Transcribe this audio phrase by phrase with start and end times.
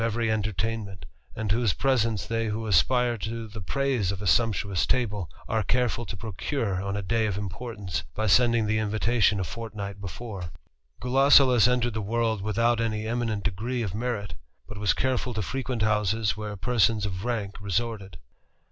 [0.01, 1.05] rery entertainment,
[1.35, 6.07] and whose presence they who aspire to le praise of a sumptuous table are careful
[6.07, 10.49] to procure on a ay of importance, by sending the invitation a fortnight efore.
[10.99, 14.33] Gulosulus entered the world without any eminent degree f merit;
[14.67, 18.17] but was careful to frequent houses where persons f rank resorted.